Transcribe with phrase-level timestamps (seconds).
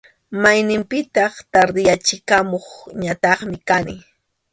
[0.41, 3.95] Mayninpiqa tardeyachikamuqñataq kani.